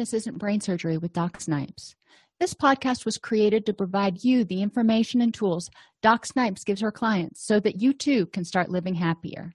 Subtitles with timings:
[0.00, 1.94] Happiness Isn't Brain Surgery with Doc Snipes.
[2.38, 5.70] This podcast was created to provide you the information and tools
[6.00, 9.52] Doc Snipes gives her clients so that you too can start living happier.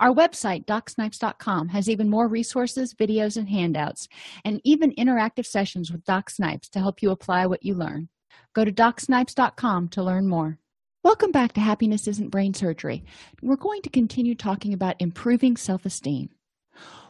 [0.00, 4.08] Our website, docsnipes.com, has even more resources, videos, and handouts,
[4.44, 8.08] and even interactive sessions with Doc Snipes to help you apply what you learn.
[8.54, 10.58] Go to docsnipes.com to learn more.
[11.04, 13.04] Welcome back to Happiness Isn't Brain Surgery.
[13.42, 16.30] We're going to continue talking about improving self esteem.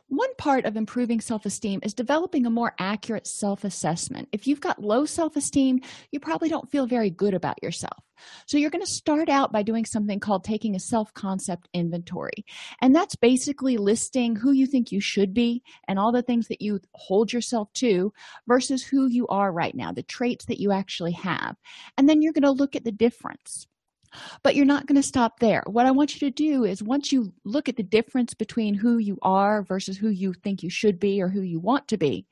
[0.09, 4.31] One part of improving self esteem is developing a more accurate self assessment.
[4.33, 8.03] If you've got low self esteem, you probably don't feel very good about yourself.
[8.47, 12.47] So, you're going to start out by doing something called taking a self concept inventory.
[12.81, 16.63] And that's basically listing who you think you should be and all the things that
[16.63, 18.11] you hold yourself to
[18.47, 21.55] versus who you are right now, the traits that you actually have.
[21.99, 23.67] And then you're going to look at the difference
[24.43, 25.63] but you're not going to stop there.
[25.67, 28.99] What I want you to do is once you look at the difference between who
[28.99, 32.27] you are versus who you think you should be or who you want to be,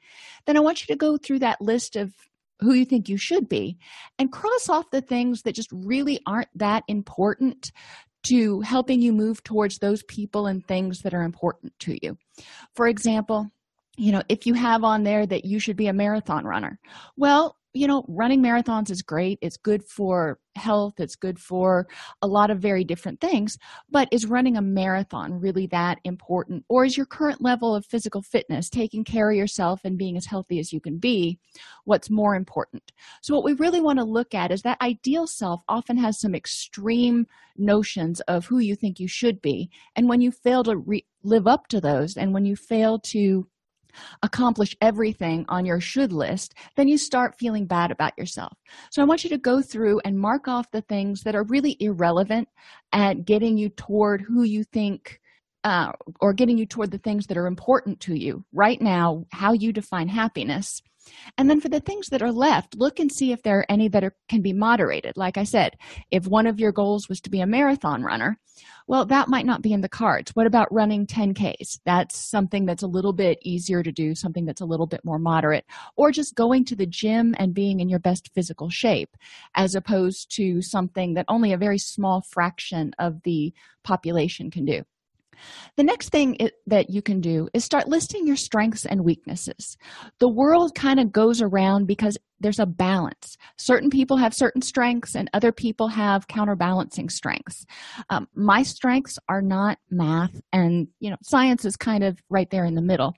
[0.47, 2.13] then I want you to go through that list of
[2.61, 3.79] who you think you should be
[4.19, 7.71] and cross off the things that just really aren't that important
[8.25, 12.17] to helping you move towards those people and things that are important to you.
[12.75, 13.51] For example,
[13.97, 16.79] you know, if you have on there that you should be a marathon runner,
[17.17, 19.39] well, you know, running marathons is great.
[19.43, 21.87] It's good for health, it's good for
[22.23, 23.59] a lot of very different things.
[23.91, 26.65] But is running a marathon really that important?
[26.69, 30.27] Or is your current level of physical fitness, taking care of yourself and being as
[30.27, 31.39] healthy as you can be,
[31.85, 32.93] what's more important?
[33.21, 36.35] So, what we really want to look at is that ideal self often has some
[36.35, 39.71] extreme notions of who you think you should be.
[39.95, 43.47] And when you fail to re- live up to those, and when you fail to
[44.23, 48.53] accomplish everything on your should list, then you start feeling bad about yourself.
[48.91, 51.77] So I want you to go through and mark off the things that are really
[51.81, 52.49] irrelevant
[52.93, 55.21] at getting you toward who you think
[55.65, 59.53] uh, or getting you toward the things that are important to you right now, how
[59.53, 60.81] you define happiness
[61.39, 63.89] and then for the things that are left, look and see if there are any
[63.89, 65.17] that are, can be moderated.
[65.17, 65.77] Like I said,
[66.11, 68.39] if one of your goals was to be a marathon runner,
[68.87, 70.31] well, that might not be in the cards.
[70.34, 71.81] What about running 10Ks?
[71.84, 75.19] That's something that's a little bit easier to do, something that's a little bit more
[75.19, 75.65] moderate,
[75.97, 79.17] or just going to the gym and being in your best physical shape,
[79.55, 83.53] as opposed to something that only a very small fraction of the
[83.83, 84.83] population can do.
[85.77, 89.77] The next thing it, that you can do is start listing your strengths and weaknesses.
[90.19, 93.37] The world kind of goes around because there's a balance.
[93.57, 97.65] Certain people have certain strengths, and other people have counterbalancing strengths.
[98.11, 102.65] Um, my strengths are not math, and you know, science is kind of right there
[102.65, 103.15] in the middle.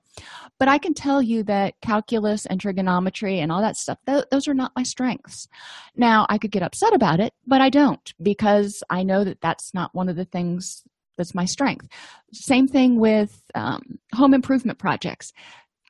[0.59, 4.49] But I can tell you that calculus and trigonometry and all that stuff, th- those
[4.49, 5.49] are not my strengths.
[5.97, 9.75] Now, I could get upset about it, but I don't because I know that that's
[9.75, 10.85] not one of the things
[11.19, 11.87] that's my strength.
[12.33, 15.33] Same thing with um, home improvement projects.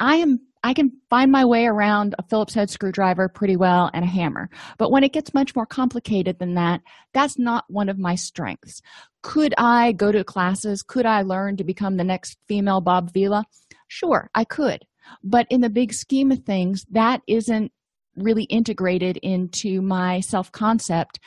[0.00, 4.05] I am i can find my way around a phillips head screwdriver pretty well and
[4.05, 6.81] a hammer but when it gets much more complicated than that
[7.15, 8.81] that's not one of my strengths.
[9.22, 10.83] Could i go to classes?
[10.83, 13.45] Could i learn to become the next female bob vila?
[13.87, 14.84] Sure i could.
[15.22, 17.72] But in the big scheme of things that isn't
[18.16, 21.21] really integrated into my self concept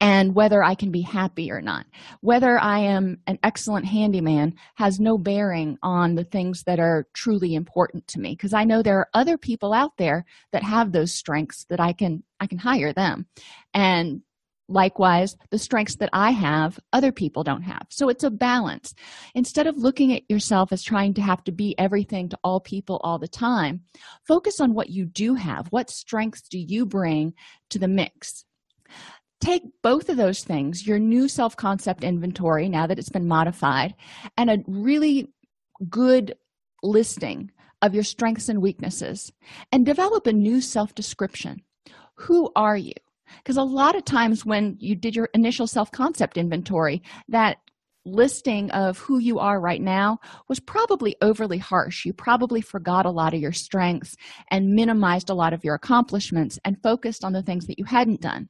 [0.00, 1.86] and whether I can be happy or not.
[2.20, 7.54] Whether I am an excellent handyman has no bearing on the things that are truly
[7.54, 11.14] important to me because I know there are other people out there that have those
[11.14, 13.26] strengths that I can I can hire them.
[13.72, 14.22] And
[14.68, 17.86] likewise, the strengths that I have, other people don't have.
[17.90, 18.94] So it's a balance.
[19.34, 23.00] Instead of looking at yourself as trying to have to be everything to all people
[23.04, 23.82] all the time,
[24.26, 25.68] focus on what you do have.
[25.68, 27.34] What strengths do you bring
[27.70, 28.44] to the mix?
[29.44, 33.94] Take both of those things your new self concept inventory now that it's been modified
[34.36, 35.28] and a really
[35.88, 36.34] good
[36.82, 37.50] listing
[37.82, 39.32] of your strengths and weaknesses
[39.70, 41.62] and develop a new self description
[42.16, 42.94] who are you
[43.38, 47.58] because a lot of times when you did your initial self concept inventory that
[48.06, 52.04] listing of who you are right now was probably overly harsh.
[52.04, 54.14] You probably forgot a lot of your strengths
[54.50, 58.20] and minimized a lot of your accomplishments and focused on the things that you hadn't
[58.20, 58.48] done.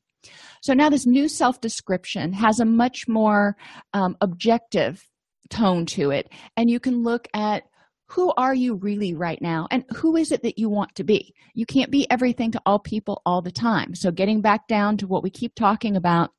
[0.61, 3.57] So now this new self description has a much more
[3.93, 5.07] um, objective
[5.51, 7.65] tone to it, and you can look at
[8.07, 11.35] who are you really right now and who is it that you want to be?
[11.55, 13.95] You can't be everything to all people all the time.
[13.95, 16.31] So getting back down to what we keep talking about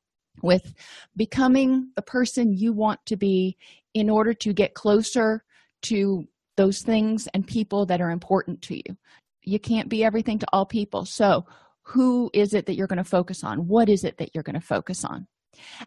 [0.42, 0.74] with
[1.16, 3.58] becoming the person you want to be
[3.94, 5.44] in order to get closer
[5.84, 6.26] to
[6.58, 8.98] those things and people that are important to you.
[9.44, 11.06] You can't be everything to all people.
[11.06, 11.46] So
[11.86, 13.68] who is it that you're going to focus on?
[13.68, 15.28] What is it that you're going to focus on?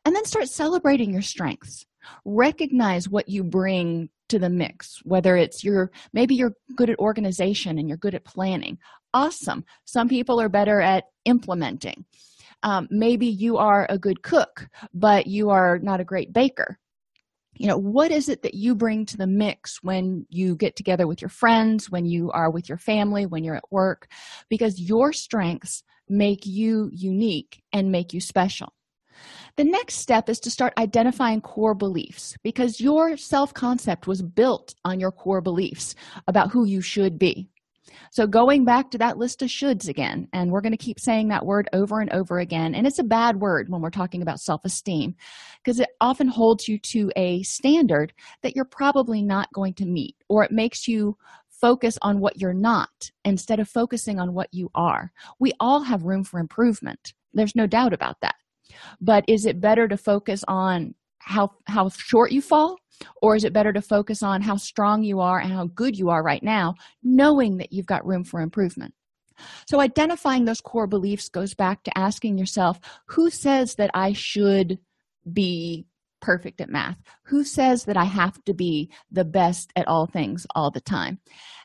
[0.04, 1.84] And then start celebrating your strengths.
[2.24, 7.78] Recognize what you bring to the mix whether it's you're maybe you're good at organization
[7.78, 8.78] and you're good at planning.
[9.14, 9.64] Awesome.
[9.86, 12.04] Some people are better at implementing.
[12.62, 16.78] Um, maybe you are a good cook but you are not a great baker
[17.58, 21.06] you know what is it that you bring to the mix when you get together
[21.06, 24.08] with your friends when you are with your family when you're at work?
[24.48, 28.72] Because your strengths make you unique and make you special.
[29.56, 34.74] The next step is to start identifying core beliefs because your self concept was built
[34.84, 35.94] on your core beliefs
[36.26, 37.50] about who you should be
[38.10, 41.28] so going back to that list of shoulds again and we're going to keep saying
[41.28, 44.40] that word over and over again and it's a bad word when we're talking about
[44.40, 45.14] self-esteem
[45.62, 48.12] because it often holds you to a standard
[48.42, 51.16] that you're probably not going to meet or it makes you
[51.60, 55.12] focus on what you're not instead of focusing on what you are.
[55.38, 57.14] We all have room for improvement.
[57.32, 58.36] There's no doubt about that.
[59.00, 62.76] But is it better to focus on how how short you fall
[63.22, 66.10] or is it better to focus on how strong you are and how good you
[66.10, 68.94] are right now knowing that you've got room for improvement?
[69.66, 74.78] So identifying those core beliefs goes back to asking yourself who says that i should
[75.32, 75.86] be
[76.20, 76.98] perfect at math?
[77.24, 81.18] Who says that i have to be the best at all things all the time?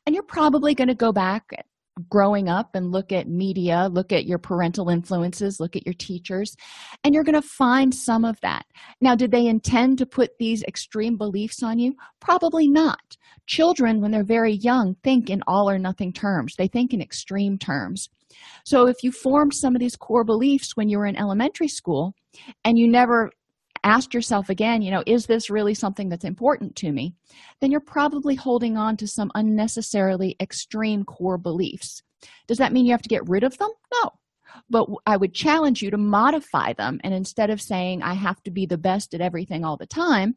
[0.05, 1.65] And you're probably going to go back
[2.09, 6.55] growing up and look at media, look at your parental influences, look at your teachers,
[7.03, 8.65] and you're going to find some of that.
[9.01, 11.95] Now, did they intend to put these extreme beliefs on you?
[12.19, 13.17] Probably not.
[13.45, 17.57] Children, when they're very young, think in all or nothing terms, they think in extreme
[17.57, 18.09] terms.
[18.65, 22.15] So, if you formed some of these core beliefs when you were in elementary school
[22.63, 23.31] and you never
[23.83, 27.15] ask yourself again, you know, is this really something that's important to me?
[27.59, 32.01] Then you're probably holding on to some unnecessarily extreme core beliefs.
[32.47, 33.69] Does that mean you have to get rid of them?
[33.93, 34.11] No.
[34.69, 37.01] But I would challenge you to modify them.
[37.03, 40.35] And instead of saying, I have to be the best at everything all the time,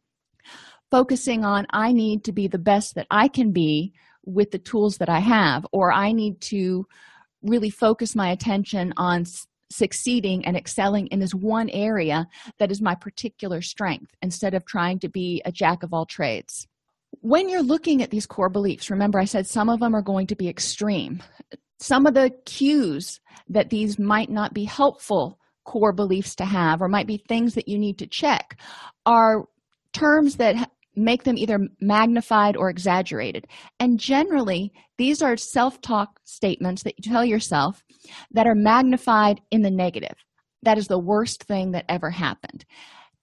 [0.91, 3.93] focusing on, I need to be the best that I can be
[4.25, 6.87] with the tools that I have, or I need to
[7.43, 9.25] really focus my attention on
[9.71, 12.27] succeeding and excelling in this one area
[12.59, 16.67] that is my particular strength instead of trying to be a jack of all trades.
[17.21, 20.27] When you're looking at these core beliefs, remember I said some of them are going
[20.29, 21.23] to be extreme.
[21.79, 26.89] Some of the cues that these might not be helpful core beliefs to have or
[26.89, 28.59] might be things that you need to check
[29.05, 29.47] are
[29.93, 33.47] terms that make them either magnified or exaggerated.
[33.79, 37.85] And generally, these are self talk statements that you tell yourself
[38.33, 40.17] that are magnified in the negative.
[40.63, 42.65] That is the worst thing that ever happened.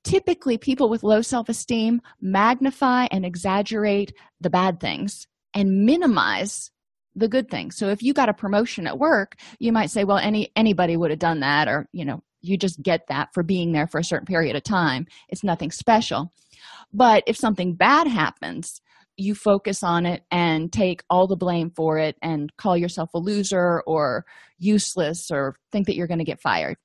[0.03, 6.71] Typically, people with low self esteem magnify and exaggerate the bad things and minimize
[7.15, 7.77] the good things.
[7.77, 11.11] So if you got a promotion at work, you might say, well, any anybody would
[11.11, 14.03] have done that, or you know, you just get that for being there for a
[14.03, 15.07] certain period of time.
[15.29, 16.33] It's nothing special.
[16.93, 18.81] But if something bad happens,
[19.17, 23.19] you focus on it and take all the blame for it and call yourself a
[23.19, 24.25] loser or
[24.57, 26.77] useless or think that you're going to get fired.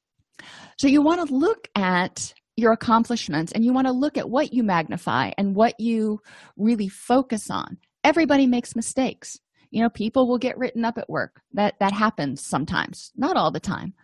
[0.78, 4.52] So you want to look at your accomplishments and you want to look at what
[4.52, 6.20] you magnify and what you
[6.56, 7.78] really focus on.
[8.04, 9.38] Everybody makes mistakes.
[9.70, 11.40] You know, people will get written up at work.
[11.52, 13.94] That that happens sometimes, not all the time.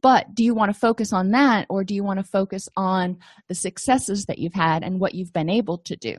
[0.00, 3.18] But do you want to focus on that or do you want to focus on
[3.48, 6.16] the successes that you've had and what you've been able to do?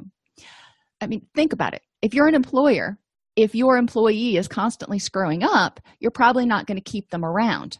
[1.01, 1.81] I mean, think about it.
[2.01, 2.97] If you're an employer,
[3.35, 7.77] if your employee is constantly screwing up, you're probably not going to keep them around.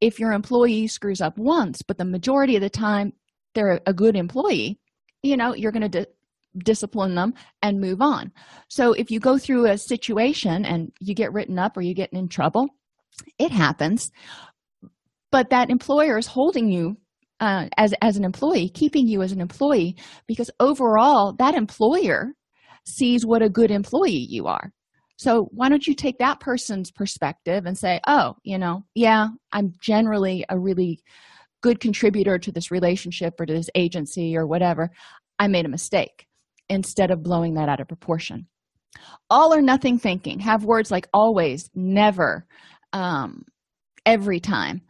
[0.00, 3.12] If your employee screws up once, but the majority of the time
[3.54, 4.78] they're a good employee,
[5.22, 6.08] you know, you're going to
[6.56, 8.32] discipline them and move on.
[8.68, 12.12] So if you go through a situation and you get written up or you get
[12.12, 12.68] in trouble,
[13.38, 14.10] it happens.
[15.30, 16.96] But that employer is holding you
[17.40, 22.32] uh, as as an employee keeping you as an employee because overall that employer
[22.84, 24.72] sees what a good employee you are.
[25.18, 29.72] So why don't you take that person's perspective and say oh you know yeah i'm
[29.80, 31.00] generally a really
[31.62, 34.90] good contributor to this relationship or to this agency or whatever.
[35.38, 36.27] I made a mistake
[36.68, 38.46] instead of blowing that out of proportion
[39.30, 42.46] all or nothing thinking have words like always never
[42.92, 43.44] um,
[44.06, 44.80] every time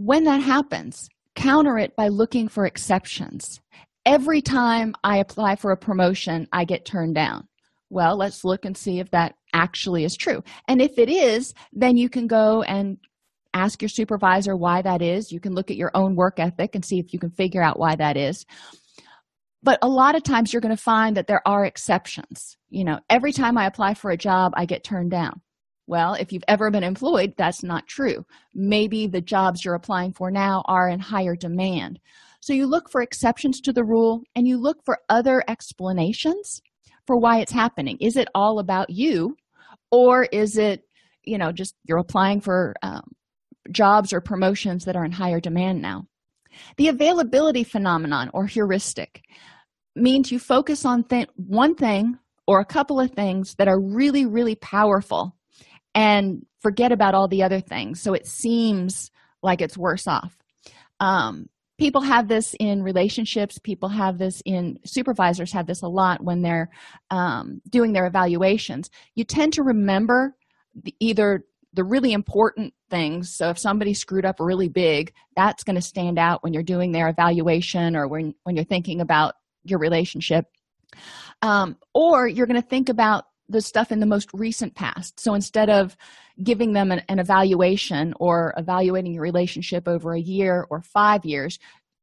[0.00, 3.60] when that happens, counter it by looking for exceptions.
[4.06, 7.46] Every time I apply for a promotion, I get turned down.
[7.90, 10.42] Well, let's look and see if that actually is true.
[10.68, 12.96] And if it is, then you can go and
[13.52, 15.30] ask your supervisor why that is.
[15.30, 17.78] You can look at your own work ethic and see if you can figure out
[17.78, 18.46] why that is.
[19.62, 22.56] But a lot of times you're going to find that there are exceptions.
[22.70, 25.40] You know, every time I apply for a job, I get turned down.
[25.86, 28.24] Well, if you've ever been employed, that's not true.
[28.54, 31.98] Maybe the jobs you're applying for now are in higher demand.
[32.40, 36.62] So you look for exceptions to the rule and you look for other explanations
[37.06, 39.36] for why it's happening is it all about you
[39.90, 40.84] or is it
[41.24, 43.02] you know just you're applying for um,
[43.72, 46.06] jobs or promotions that are in higher demand now
[46.76, 49.22] the availability phenomenon or heuristic
[49.96, 54.26] means you focus on th- one thing or a couple of things that are really
[54.26, 55.36] really powerful
[55.94, 59.10] and forget about all the other things so it seems
[59.42, 60.36] like it's worse off.
[60.98, 66.22] Um, people have this in relationships people have this in supervisors have this a lot
[66.22, 66.68] when they're
[67.10, 68.90] um, doing their evaluations.
[69.14, 70.36] You tend to remember
[70.74, 73.34] the, either the really important things.
[73.34, 76.92] So if somebody screwed up really big that's going to stand out when you're doing
[76.92, 79.34] their evaluation or when, when you're thinking about
[79.64, 80.46] your relationship.
[81.42, 85.18] Um, or you're going to think about the stuff in the most recent past.
[85.20, 85.96] So instead of
[86.42, 91.58] giving them an, an, evaluation or evaluating your relationship over a year or five years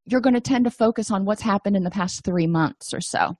[0.10, 3.02] you're going to tend to focus on what's happened in the past three months or
[3.02, 3.36] so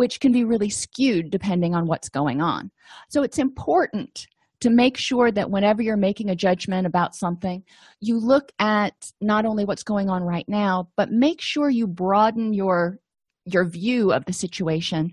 [0.00, 2.70] which can be really skewed depending on what's going on.
[3.10, 4.26] So it's important
[4.60, 7.62] to make sure that whenever you're making a judgment about something
[8.00, 12.52] you look at not only what's going on right now but make sure you broaden
[12.52, 12.98] your
[13.44, 15.12] your view of the situation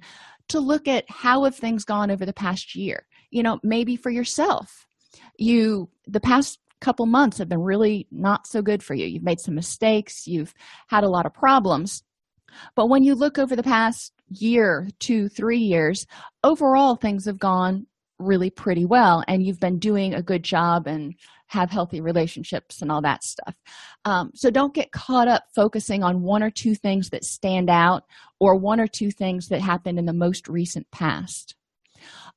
[0.50, 3.06] to look at how have things gone over the past year.
[3.32, 4.86] You know maybe for yourself
[5.38, 9.06] you the past couple months have been really not so good for you.
[9.06, 10.54] You've made some mistakes you've
[10.88, 12.04] had a lot of problems.
[12.76, 16.06] But when you look over the past year two three years
[16.44, 17.88] overall things have gone
[18.20, 21.16] really pretty well and you've been doing a good job and
[21.48, 23.56] have healthy relationships and all that stuff.
[24.06, 28.04] Um, so don't get caught up focusing on one or two things that stand out
[28.40, 31.56] or one or two things that happened in the most recent past.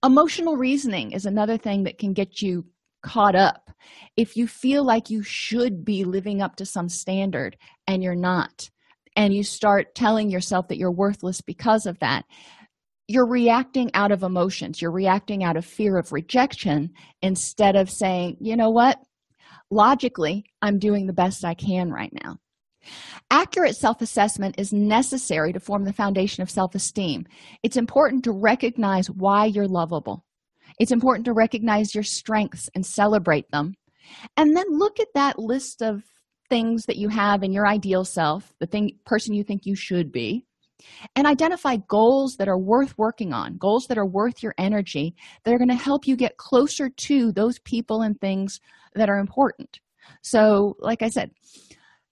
[0.05, 2.65] Emotional reasoning is another thing that can get you
[3.03, 3.71] caught up.
[4.17, 7.57] If you feel like you should be living up to some standard
[7.87, 8.71] and you're not
[9.17, 12.25] and you start telling yourself that you're worthless because of that
[13.11, 14.81] you're reacting out of emotions.
[14.81, 19.01] You're reacting out of fear of rejection instead of saying you know what?
[19.71, 22.37] Logically i'm doing the best i can right now.
[23.31, 27.27] Accurate self-assessment is necessary to form the foundation of self-esteem.
[27.63, 30.25] It's important to recognize why you're lovable.
[30.79, 33.75] It's important to recognize your strengths and celebrate them.
[34.37, 36.05] And then look at that list of
[36.49, 40.11] things that you have in your ideal self the thing person you think you should
[40.13, 40.45] be
[41.17, 45.55] and identify goals that are worth working on goals that are worth your energy that
[45.55, 48.61] are going to help you get closer to those people and things
[48.95, 49.81] that are important.
[50.23, 51.31] So like i said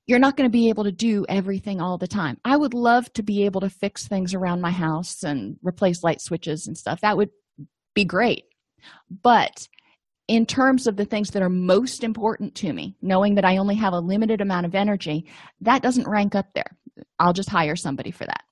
[0.06, 2.38] you're not going to be able to do everything all the time.
[2.42, 6.22] I would love to be able to fix things around my house and replace light
[6.22, 7.02] switches and stuff.
[7.02, 7.28] That would
[7.94, 8.44] be great.
[9.22, 9.68] But
[10.28, 13.74] in terms of the things that are most important to me knowing that i only
[13.74, 15.24] have a limited amount of energy
[15.62, 16.76] that doesn't rank up there.
[17.18, 18.44] I'll just hire somebody for that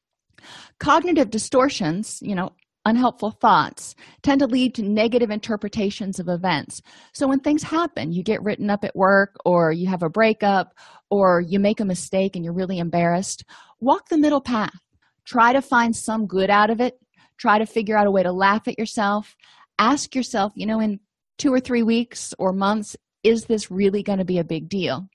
[0.79, 2.51] cognitive distortions you know
[2.87, 6.81] unhelpful thoughts tend to lead to negative interpretations of events.
[7.13, 10.73] So when things happen you get written up at work or you have a breakup
[11.11, 13.45] or you make a mistake and you're really embarrassed
[13.81, 14.79] walk the middle path.
[15.25, 16.95] Try to find some good out of it.
[17.39, 19.37] Try to figure out a way to laugh at yourself.
[19.79, 21.01] Ask yourself you know in
[21.39, 25.09] two or three weeks or months is this really going to be a big deal?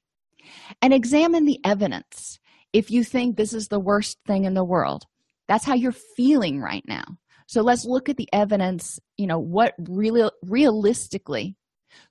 [0.81, 2.39] And examine the evidence.
[2.73, 5.05] If you think this is the worst thing in the world
[5.51, 7.03] that's how you're feeling right now.
[7.46, 11.58] So let's look at the evidence you know what really realistically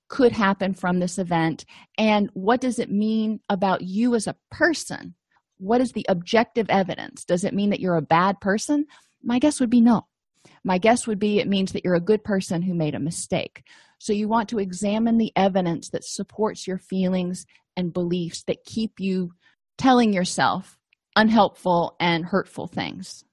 [0.09, 1.65] could happen from this event
[1.97, 5.15] and what does it mean about you as a person?
[5.57, 7.25] What is the objective evidence?
[7.25, 8.85] Does it mean that you're a bad person?
[9.23, 10.03] My guess would be no.
[10.63, 13.63] My guess would be it means that you're a good person who made a mistake.
[13.99, 19.01] So you want to examine the evidence that supports your feelings and beliefs that keep
[19.01, 19.33] you
[19.79, 20.77] telling yourself
[21.17, 23.25] unhelpful and hurtful things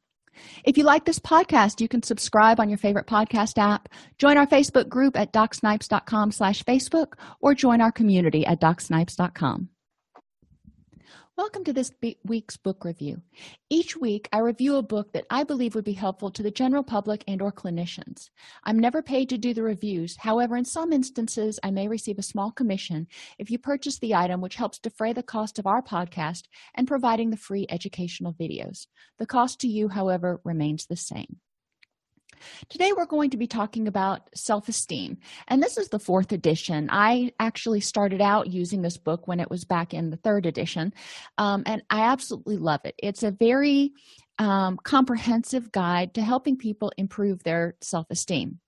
[0.63, 4.47] if you like this podcast you can subscribe on your favorite podcast app join our
[4.47, 9.69] facebook group at docsnipes.com slash facebook or join our community at docsnipes.com
[11.37, 11.91] Welcome to this
[12.23, 13.21] week's book review.
[13.69, 16.81] Each week, I review a book that I believe would be helpful to the general
[16.81, 18.31] public and or clinicians.
[18.63, 20.17] I'm never paid to do the reviews.
[20.17, 23.05] However, in some instances, I may receive a small commission
[23.37, 27.29] if you purchase the item, which helps defray the cost of our podcast and providing
[27.29, 28.87] the free educational videos.
[29.19, 31.37] The cost to you, however, remains the same.
[32.69, 35.17] Today, we're going to be talking about self esteem,
[35.47, 36.89] and this is the fourth edition.
[36.91, 40.93] I actually started out using this book when it was back in the third edition,
[41.37, 42.95] um, and I absolutely love it.
[42.97, 43.93] It's a very
[44.39, 48.59] um, comprehensive guide to helping people improve their self esteem.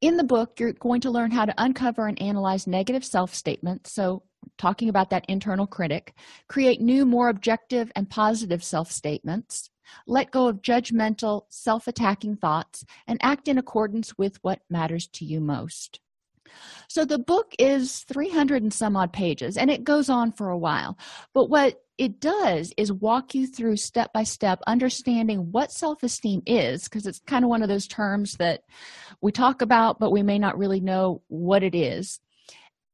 [0.00, 3.92] In the book, you're going to learn how to uncover and analyze negative self statements.
[3.92, 4.22] So,
[4.58, 6.14] talking about that internal critic,
[6.48, 9.70] create new, more objective and positive self statements
[10.06, 15.24] let go of judgmental, self attacking thoughts, and act in accordance with what matters to
[15.24, 16.00] you most.
[16.88, 20.58] So the book is 300 and some odd pages, and it goes on for a
[20.58, 20.98] while.
[21.32, 26.42] But what it does is walk you through step by step understanding what self esteem
[26.46, 28.62] is, because it's kind of one of those terms that
[29.20, 32.20] we talk about, but we may not really know what it is,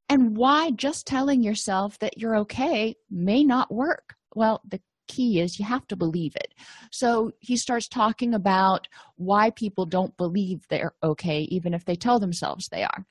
[0.09, 4.15] and why just telling yourself that you're okay may not work.
[4.35, 6.53] Well, the key is you have to believe it.
[6.91, 12.19] So he starts talking about why people don't believe they're okay, even if they tell
[12.19, 13.05] themselves they are.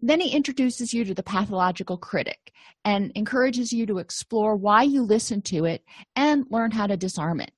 [0.00, 2.52] Then he introduces you to the pathological critic
[2.84, 5.84] and encourages you to explore why you listen to it
[6.14, 7.50] and learn how to disarm it.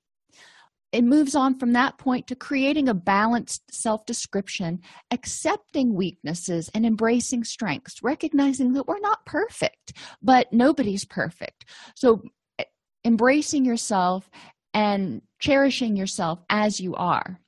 [0.93, 4.81] It moves on from that point to creating a balanced self description,
[5.13, 11.67] accepting weaknesses and embracing strengths, recognizing that we're not perfect, but nobody's perfect.
[11.95, 12.23] So,
[13.05, 14.31] embracing yourself
[14.75, 17.41] and cherishing yourself as you are.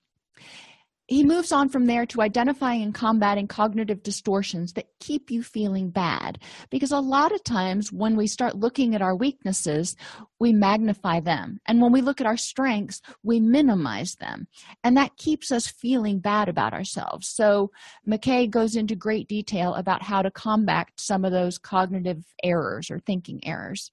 [1.08, 5.90] He moves on from there to identifying and combating cognitive distortions that keep you feeling
[5.90, 6.38] bad
[6.70, 9.94] because a lot of times when we start looking at our weaknesses
[10.40, 11.60] we magnify them.
[11.66, 14.46] And when we look at our strengths we minimize them.
[14.84, 17.28] And that keeps us feeling bad about ourselves.
[17.28, 17.72] So
[18.08, 23.00] mckay goes into great detail about how to combat some of those cognitive errors or
[23.00, 23.90] thinking errors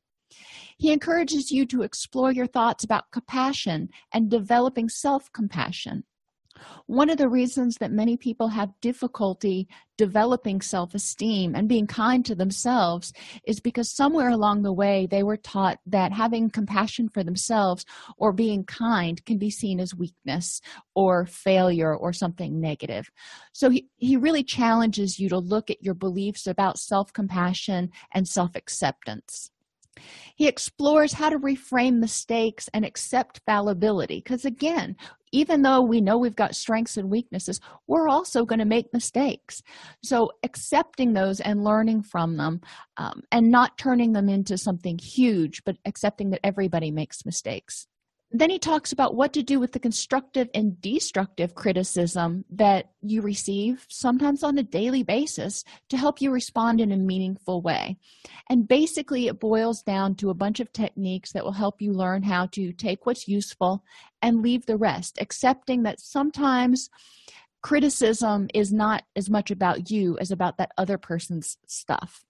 [0.77, 6.03] he encourages you to explore your thoughts about compassion and developing self compassion
[6.87, 9.67] one of the reasons that many people have difficulty
[9.97, 13.11] developing self esteem and being kind to themselves
[13.45, 17.85] is because somewhere along the way they were taught that having compassion for themselves
[18.17, 20.61] or being kind can be seen as weakness
[20.95, 23.09] or failure or something negative.
[23.53, 28.27] So he, he really challenges you to look at your beliefs about self compassion and
[28.27, 29.51] self acceptance.
[30.35, 34.17] He explores how to reframe mistakes and accept fallibility.
[34.17, 34.95] Because again,
[35.31, 39.61] even though we know we've got strengths and weaknesses, we're also going to make mistakes.
[40.03, 42.61] So, accepting those and learning from them
[42.97, 47.87] um, and not turning them into something huge, but accepting that everybody makes mistakes
[48.31, 53.21] then he talks about what to do with the constructive and destructive criticism that you
[53.21, 57.97] receive sometimes on a daily basis to help you respond in a meaningful way.
[58.47, 62.21] And basically it boils down to a bunch of techniques that will help you learn
[62.21, 63.83] how to take what's useful
[64.21, 66.89] and leave the rest accepting that sometimes
[67.61, 72.23] criticism is not as much about you as about that other person's stuff.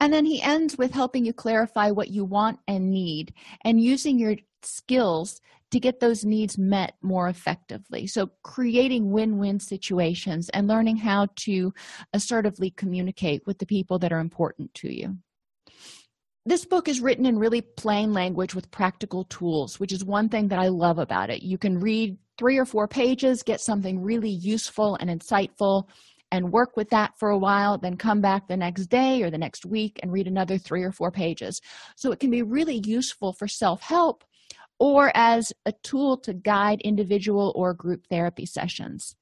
[0.00, 3.32] And then he ends with helping you clarify what you want and need
[3.64, 8.06] and using your skills to get those needs met more effectively.
[8.06, 11.72] So, creating win win situations and learning how to
[12.12, 15.16] assertively communicate with the people that are important to you.
[16.46, 20.48] This book is written in really plain language with practical tools, which is one thing
[20.48, 21.42] that I love about it.
[21.42, 25.84] You can read three or four pages, get something really useful and insightful,
[26.32, 29.38] and work with that for a while, then come back the next day or the
[29.38, 31.60] next week and read another three or four pages.
[31.96, 34.24] So it can be really useful for self help
[34.80, 39.14] or as a tool to guide individual or group therapy sessions.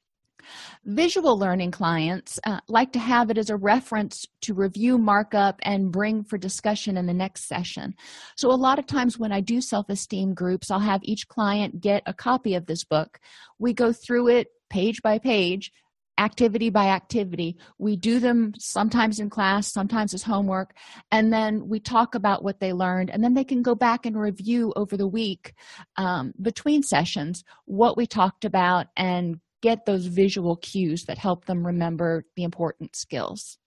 [0.84, 5.92] Visual learning clients uh, like to have it as a reference to review, markup, and
[5.92, 7.94] bring for discussion in the next session.
[8.36, 11.80] So, a lot of times when I do self esteem groups, I'll have each client
[11.80, 13.20] get a copy of this book.
[13.58, 15.72] We go through it page by page,
[16.18, 17.56] activity by activity.
[17.78, 20.74] We do them sometimes in class, sometimes as homework,
[21.10, 24.18] and then we talk about what they learned, and then they can go back and
[24.18, 25.54] review over the week
[25.96, 31.66] um, between sessions what we talked about and get those visual cues that help them
[31.66, 33.58] remember the important skills.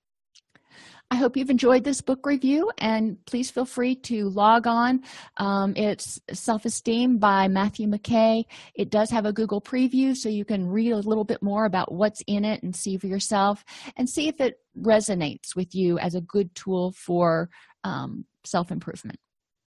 [1.12, 5.04] I hope you've enjoyed this book review and please feel free to log on.
[5.36, 8.46] Um, it's Self Esteem by Matthew McKay.
[8.76, 11.92] It does have a Google preview so you can read a little bit more about
[11.92, 13.66] what's in it and see for yourself
[13.98, 17.50] and see if it resonates with you as a good tool for
[17.84, 19.20] um, self improvement.